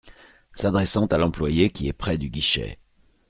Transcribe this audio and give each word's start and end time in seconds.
S’adressant 0.53 1.05
à 1.05 1.19
l’employé 1.19 1.69
qui 1.69 1.87
est 1.87 1.93
près 1.93 2.17
du 2.17 2.31
guichet. 2.31 2.79